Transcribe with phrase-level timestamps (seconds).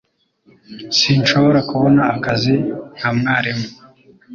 [0.97, 2.53] Sinshobora kubona akazi
[2.97, 3.67] nka mwarimu